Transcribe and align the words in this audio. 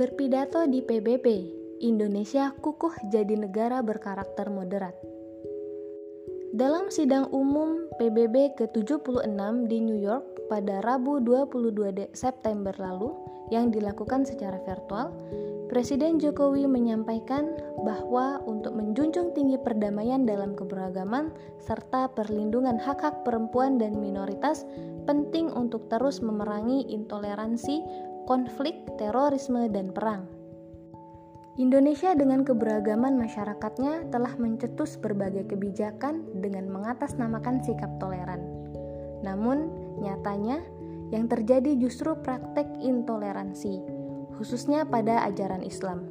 Berpidato 0.00 0.64
di 0.64 0.80
PBB, 0.80 1.28
Indonesia 1.84 2.56
kukuh 2.56 3.12
jadi 3.12 3.36
negara 3.36 3.84
berkarakter 3.84 4.48
moderat. 4.48 4.96
Dalam 6.56 6.88
sidang 6.88 7.28
umum 7.36 7.84
PBB 8.00 8.56
ke-76 8.56 9.28
di 9.68 9.78
New 9.84 10.00
York 10.00 10.48
pada 10.48 10.80
Rabu 10.80 11.20
22 11.20 12.16
September 12.16 12.72
lalu 12.80 13.12
yang 13.52 13.68
dilakukan 13.68 14.24
secara 14.24 14.56
virtual, 14.64 15.12
Presiden 15.68 16.16
Jokowi 16.16 16.64
menyampaikan 16.64 17.52
bahwa 17.84 18.40
untuk 18.48 18.72
menjunjung 18.72 19.36
tinggi 19.36 19.60
perdamaian 19.60 20.24
dalam 20.24 20.56
keberagaman 20.56 21.28
serta 21.60 22.08
perlindungan 22.16 22.80
hak-hak 22.80 23.20
perempuan 23.22 23.76
dan 23.76 24.00
minoritas 24.00 24.64
penting 25.04 25.52
untuk 25.52 25.92
terus 25.92 26.24
memerangi 26.24 26.88
intoleransi, 26.88 28.08
konflik, 28.24 28.74
terorisme, 28.98 29.68
dan 29.70 29.94
perang. 29.94 30.26
Indonesia 31.60 32.16
dengan 32.16 32.40
keberagaman 32.40 33.20
masyarakatnya 33.20 34.08
telah 34.08 34.32
mencetus 34.40 34.96
berbagai 34.96 35.48
kebijakan 35.52 36.24
dengan 36.40 36.72
mengatasnamakan 36.72 37.60
sikap 37.60 37.90
toleran. 38.00 38.40
Namun, 39.20 39.68
nyatanya 40.00 40.64
yang 41.12 41.28
terjadi 41.28 41.76
justru 41.76 42.16
praktek 42.16 42.66
intoleransi 42.80 44.00
khususnya 44.40 44.88
pada 44.88 45.20
ajaran 45.28 45.60
Islam. 45.60 46.08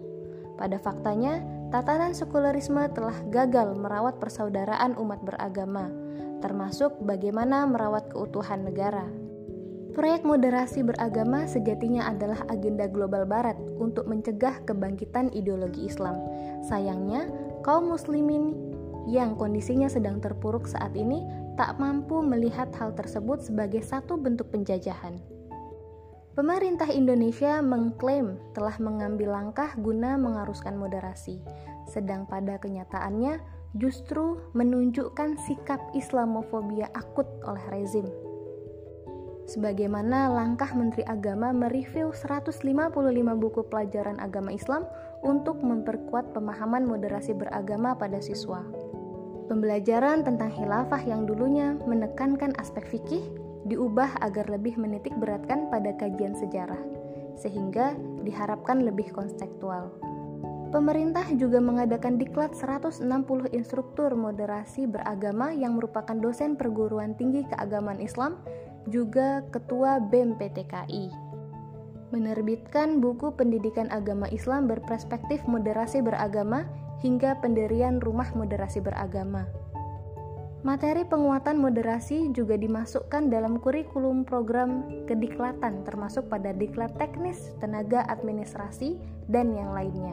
Pada 0.53 0.77
faktanya, 0.77 1.41
tatanan 1.73 2.13
sekularisme 2.13 2.85
telah 2.93 3.17
gagal 3.33 3.73
merawat 3.73 4.21
persaudaraan 4.21 4.93
umat 5.01 5.25
beragama, 5.25 5.89
termasuk 6.37 6.93
bagaimana 7.01 7.65
merawat 7.65 8.13
keutuhan 8.13 8.69
negara. 8.69 9.09
Proyek 9.99 10.23
moderasi 10.23 10.79
beragama 10.79 11.43
sejatinya 11.43 12.07
adalah 12.07 12.47
agenda 12.47 12.87
global 12.87 13.27
barat 13.27 13.59
untuk 13.83 14.07
mencegah 14.07 14.63
kebangkitan 14.63 15.27
ideologi 15.35 15.91
Islam. 15.91 16.15
Sayangnya, 16.63 17.27
kaum 17.67 17.91
muslimin 17.91 18.55
yang 19.11 19.35
kondisinya 19.35 19.91
sedang 19.91 20.23
terpuruk 20.23 20.71
saat 20.71 20.95
ini 20.95 21.27
tak 21.59 21.75
mampu 21.83 22.23
melihat 22.23 22.71
hal 22.79 22.95
tersebut 22.95 23.43
sebagai 23.43 23.83
satu 23.83 24.15
bentuk 24.15 24.47
penjajahan. 24.55 25.19
Pemerintah 26.31 26.87
Indonesia 26.87 27.59
mengklaim 27.59 28.39
telah 28.55 28.79
mengambil 28.79 29.35
langkah 29.35 29.75
guna 29.75 30.15
mengaruskan 30.15 30.79
moderasi, 30.79 31.43
sedang 31.91 32.23
pada 32.23 32.55
kenyataannya 32.55 33.43
justru 33.75 34.39
menunjukkan 34.55 35.35
sikap 35.43 35.91
Islamofobia 35.91 36.87
akut 36.95 37.27
oleh 37.43 37.67
rezim. 37.67 38.28
Sebagaimana 39.49 40.29
langkah 40.29 40.69
Menteri 40.77 41.01
Agama 41.09 41.49
mereview 41.49 42.13
155 42.13 42.61
buku 43.41 43.65
pelajaran 43.65 44.21
agama 44.21 44.53
Islam 44.53 44.85
untuk 45.25 45.65
memperkuat 45.65 46.37
pemahaman 46.37 46.85
moderasi 46.85 47.33
beragama 47.33 47.97
pada 47.97 48.21
siswa. 48.21 48.61
Pembelajaran 49.49 50.21
tentang 50.21 50.53
khilafah 50.53 51.01
yang 51.01 51.25
dulunya 51.25 51.73
menekankan 51.89 52.53
aspek 52.61 52.85
fikih 52.85 53.25
diubah 53.65 54.21
agar 54.21 54.45
lebih 54.53 54.77
menitik 54.77 55.17
beratkan 55.17 55.65
pada 55.73 55.97
kajian 55.97 56.37
sejarah, 56.37 56.77
sehingga 57.33 57.97
diharapkan 58.21 58.85
lebih 58.85 59.09
konseptual. 59.09 59.89
Pemerintah 60.69 61.25
juga 61.33 61.57
mengadakan 61.57 62.21
diklat 62.21 62.53
160 62.53 63.01
instruktur 63.57 64.13
moderasi 64.13 64.85
beragama 64.85 65.49
yang 65.49 65.73
merupakan 65.81 66.13
dosen 66.13 66.53
perguruan 66.53 67.17
tinggi 67.17 67.41
keagamaan 67.49 67.97
Islam, 67.97 68.37
juga 68.87 69.43
ketua 69.51 69.99
BEM 69.99 70.39
PTKI. 70.39 71.11
Menerbitkan 72.09 73.03
buku 73.03 73.35
pendidikan 73.35 73.91
agama 73.93 74.25
Islam 74.31 74.65
berperspektif 74.65 75.43
moderasi 75.45 76.01
beragama 76.01 76.65
hingga 77.03 77.37
pendirian 77.37 77.99
rumah 78.01 78.31
moderasi 78.33 78.81
beragama. 78.81 79.45
Materi 80.59 81.07
penguatan 81.07 81.55
moderasi 81.55 82.35
juga 82.35 82.59
dimasukkan 82.59 83.31
dalam 83.31 83.63
kurikulum 83.63 84.27
program 84.27 84.83
kediklatan 85.07 85.87
termasuk 85.87 86.27
pada 86.27 86.51
diklat 86.51 86.91
teknis, 86.99 87.55
tenaga 87.63 88.03
administrasi, 88.11 88.99
dan 89.31 89.55
yang 89.55 89.71
lainnya. 89.71 90.11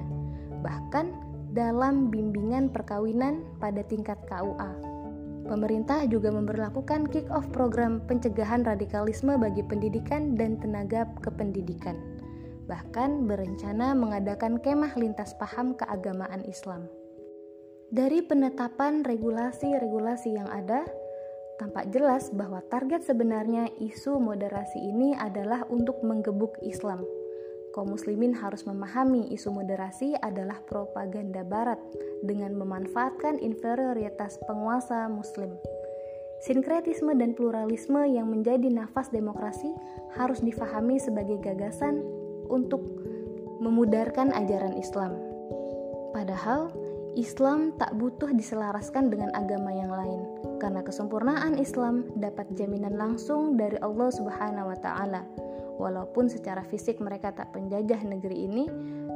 Bahkan 0.63 1.07
dalam 1.51 2.15
bimbingan 2.15 2.71
perkawinan 2.71 3.43
pada 3.59 3.83
tingkat 3.91 4.23
KUA. 4.31 4.96
Pemerintah 5.47 6.03
juga 6.11 6.35
memperlakukan 6.35 7.07
kick-off 7.07 7.47
program 7.55 8.03
pencegahan 8.11 8.67
radikalisme 8.67 9.39
bagi 9.39 9.63
pendidikan 9.63 10.35
dan 10.35 10.59
tenaga 10.59 11.07
kependidikan. 11.23 11.95
Bahkan 12.67 13.31
berencana 13.31 13.95
mengadakan 13.95 14.59
kemah 14.59 14.99
lintas 14.99 15.39
paham 15.39 15.79
keagamaan 15.79 16.43
Islam. 16.51 16.91
Dari 17.95 18.27
penetapan 18.27 19.07
regulasi-regulasi 19.07 20.35
yang 20.35 20.51
ada, 20.51 20.83
tampak 21.63 21.95
jelas 21.95 22.35
bahwa 22.35 22.59
target 22.67 23.07
sebenarnya 23.07 23.71
isu 23.79 24.19
moderasi 24.19 24.83
ini 24.83 25.15
adalah 25.15 25.63
untuk 25.71 26.03
menggebuk 26.03 26.59
Islam. 26.67 27.07
Kaum 27.77 27.93
muslimin 27.93 28.33
harus 28.33 28.65
memahami 28.65 29.29
isu 29.37 29.53
moderasi 29.53 30.17
adalah 30.25 30.65
propaganda 30.65 31.45
barat 31.45 31.77
dengan 32.25 32.57
memanfaatkan 32.57 33.37
inferioritas 33.37 34.41
penguasa 34.49 35.05
muslim. 35.13 35.53
Sinkretisme 36.41 37.13
dan 37.13 37.37
pluralisme 37.37 38.01
yang 38.09 38.33
menjadi 38.33 38.73
nafas 38.73 39.13
demokrasi 39.13 39.77
harus 40.17 40.41
difahami 40.41 40.97
sebagai 40.97 41.37
gagasan 41.37 42.01
untuk 42.49 42.81
memudarkan 43.61 44.33
ajaran 44.33 44.73
Islam. 44.81 45.13
Padahal, 46.17 46.73
Islam 47.13 47.77
tak 47.77 47.93
butuh 48.01 48.33
diselaraskan 48.33 49.13
dengan 49.13 49.37
agama 49.37 49.73
yang 49.73 49.93
lain, 49.93 50.25
karena 50.61 50.81
kesempurnaan 50.81 51.61
Islam 51.61 52.09
dapat 52.17 52.49
jaminan 52.57 52.97
langsung 52.97 53.61
dari 53.61 53.77
Allah 53.85 54.09
Subhanahu 54.13 54.73
wa 54.73 54.79
Ta'ala. 54.81 55.46
Walaupun 55.77 56.33
secara 56.33 56.65
fisik 56.65 56.99
mereka 57.05 57.37
tak 57.37 57.53
penjajah 57.53 58.01
negeri 58.05 58.49
ini, 58.49 58.65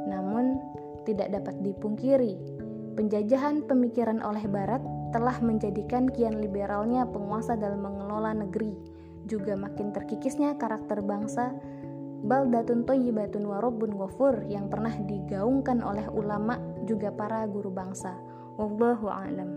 namun 0.09 0.61
tidak 1.09 1.33
dapat 1.33 1.57
dipungkiri, 1.65 2.37
penjajahan 2.95 3.65
pemikiran 3.65 4.21
oleh 4.21 4.45
Barat 4.45 4.85
telah 5.11 5.41
menjadikan 5.41 6.07
kian 6.13 6.39
liberalnya 6.39 7.09
penguasa 7.09 7.57
dalam 7.57 7.81
mengelola 7.81 8.37
negeri, 8.37 8.77
juga 9.25 9.57
makin 9.57 9.93
terkikisnya 9.93 10.57
karakter 10.61 11.01
bangsa 11.01 11.57
baldatun 12.21 12.85
toyibatun 12.85 13.49
warobun 13.49 13.97
ghafur 13.97 14.45
yang 14.45 14.69
pernah 14.69 14.93
digaungkan 14.93 15.81
oleh 15.81 16.05
ulama 16.13 16.61
juga 16.85 17.09
para 17.09 17.49
guru 17.49 17.73
bangsa. 17.73 18.13
Wallahu 18.61 19.09
a'lam. 19.09 19.51